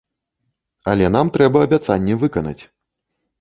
Але 0.93 1.09
нам 1.15 1.29
трэба 1.35 1.57
абяцанне 1.67 2.17
выканаць. 2.25 2.57